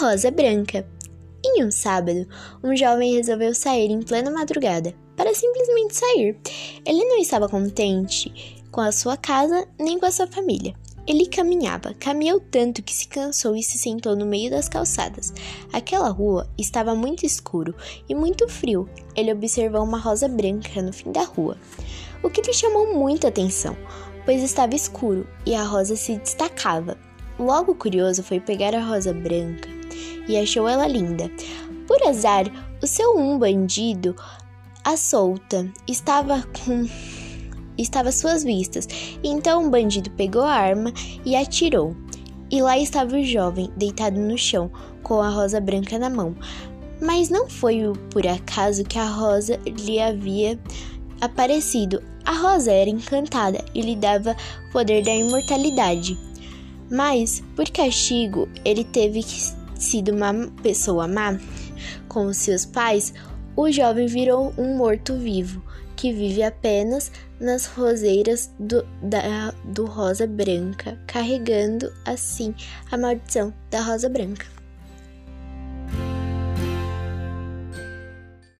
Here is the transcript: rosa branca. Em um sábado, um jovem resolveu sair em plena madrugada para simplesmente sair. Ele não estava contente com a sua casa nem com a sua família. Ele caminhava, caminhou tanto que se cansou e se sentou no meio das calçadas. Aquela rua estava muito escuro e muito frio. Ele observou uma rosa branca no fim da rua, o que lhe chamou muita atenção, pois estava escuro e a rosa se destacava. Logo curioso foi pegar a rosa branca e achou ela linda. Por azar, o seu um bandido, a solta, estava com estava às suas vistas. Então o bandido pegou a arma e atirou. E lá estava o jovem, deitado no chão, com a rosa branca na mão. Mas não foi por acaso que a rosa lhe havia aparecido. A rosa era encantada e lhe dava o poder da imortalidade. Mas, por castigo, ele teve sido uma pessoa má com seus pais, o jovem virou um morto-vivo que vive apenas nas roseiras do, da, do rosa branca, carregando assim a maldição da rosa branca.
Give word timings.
rosa 0.00 0.30
branca. 0.30 0.86
Em 1.44 1.64
um 1.64 1.70
sábado, 1.70 2.26
um 2.62 2.76
jovem 2.76 3.16
resolveu 3.16 3.52
sair 3.54 3.90
em 3.90 4.00
plena 4.00 4.30
madrugada 4.30 4.94
para 5.16 5.34
simplesmente 5.34 5.96
sair. 5.96 6.36
Ele 6.84 7.04
não 7.04 7.18
estava 7.18 7.48
contente 7.48 8.62
com 8.70 8.80
a 8.80 8.92
sua 8.92 9.16
casa 9.16 9.66
nem 9.78 9.98
com 9.98 10.06
a 10.06 10.10
sua 10.10 10.26
família. 10.26 10.74
Ele 11.04 11.26
caminhava, 11.26 11.94
caminhou 11.94 12.38
tanto 12.38 12.80
que 12.80 12.94
se 12.94 13.08
cansou 13.08 13.56
e 13.56 13.62
se 13.62 13.76
sentou 13.76 14.14
no 14.14 14.24
meio 14.24 14.50
das 14.50 14.68
calçadas. 14.68 15.32
Aquela 15.72 16.08
rua 16.08 16.48
estava 16.56 16.94
muito 16.94 17.26
escuro 17.26 17.74
e 18.08 18.14
muito 18.14 18.48
frio. 18.48 18.88
Ele 19.16 19.32
observou 19.32 19.82
uma 19.82 19.98
rosa 19.98 20.28
branca 20.28 20.80
no 20.80 20.92
fim 20.92 21.10
da 21.10 21.24
rua, 21.24 21.56
o 22.22 22.30
que 22.30 22.40
lhe 22.40 22.52
chamou 22.52 22.94
muita 22.94 23.28
atenção, 23.28 23.76
pois 24.24 24.42
estava 24.42 24.76
escuro 24.76 25.26
e 25.44 25.56
a 25.56 25.64
rosa 25.64 25.96
se 25.96 26.16
destacava. 26.16 26.96
Logo 27.42 27.74
curioso 27.74 28.22
foi 28.22 28.38
pegar 28.38 28.72
a 28.72 28.80
rosa 28.80 29.12
branca 29.12 29.68
e 30.28 30.38
achou 30.38 30.68
ela 30.68 30.86
linda. 30.86 31.28
Por 31.88 32.00
azar, 32.06 32.44
o 32.80 32.86
seu 32.86 33.18
um 33.18 33.36
bandido, 33.36 34.14
a 34.84 34.96
solta, 34.96 35.68
estava 35.88 36.40
com 36.64 36.88
estava 37.76 38.10
às 38.10 38.14
suas 38.14 38.44
vistas. 38.44 38.86
Então 39.24 39.66
o 39.66 39.70
bandido 39.70 40.08
pegou 40.12 40.42
a 40.42 40.52
arma 40.52 40.92
e 41.24 41.34
atirou. 41.34 41.96
E 42.48 42.62
lá 42.62 42.78
estava 42.78 43.16
o 43.16 43.24
jovem, 43.24 43.68
deitado 43.76 44.20
no 44.20 44.38
chão, 44.38 44.70
com 45.02 45.20
a 45.20 45.28
rosa 45.28 45.60
branca 45.60 45.98
na 45.98 46.08
mão. 46.08 46.36
Mas 47.00 47.28
não 47.28 47.50
foi 47.50 47.82
por 48.10 48.24
acaso 48.24 48.84
que 48.84 49.00
a 49.00 49.06
rosa 49.06 49.58
lhe 49.66 49.98
havia 49.98 50.56
aparecido. 51.20 52.00
A 52.24 52.34
rosa 52.34 52.70
era 52.70 52.88
encantada 52.88 53.64
e 53.74 53.80
lhe 53.80 53.96
dava 53.96 54.36
o 54.68 54.72
poder 54.72 55.02
da 55.02 55.12
imortalidade. 55.12 56.16
Mas, 56.92 57.42
por 57.56 57.70
castigo, 57.70 58.46
ele 58.66 58.84
teve 58.84 59.22
sido 59.78 60.12
uma 60.12 60.34
pessoa 60.62 61.08
má 61.08 61.40
com 62.06 62.30
seus 62.34 62.66
pais, 62.66 63.14
o 63.56 63.70
jovem 63.70 64.06
virou 64.06 64.52
um 64.58 64.76
morto-vivo 64.76 65.64
que 65.96 66.12
vive 66.12 66.42
apenas 66.42 67.10
nas 67.40 67.64
roseiras 67.64 68.52
do, 68.58 68.86
da, 69.02 69.52
do 69.64 69.86
rosa 69.86 70.26
branca, 70.26 70.98
carregando 71.06 71.90
assim 72.04 72.54
a 72.90 72.98
maldição 72.98 73.54
da 73.70 73.80
rosa 73.80 74.10
branca. 74.10 74.44